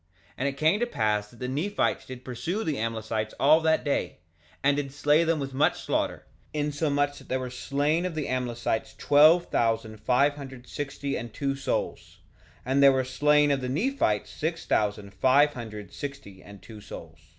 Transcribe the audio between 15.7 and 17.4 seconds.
sixty and two souls.